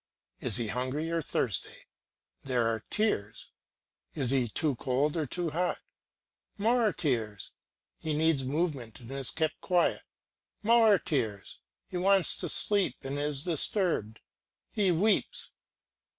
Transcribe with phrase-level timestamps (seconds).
[0.39, 1.85] Is he hungry or thirsty?
[2.41, 3.51] there are tears;
[4.15, 5.77] is he too cold or too hot?
[6.57, 7.51] more tears;
[7.99, 10.01] he needs movement and is kept quiet,
[10.63, 14.21] more tears; he wants to sleep and is disturbed,
[14.71, 15.51] he weeps.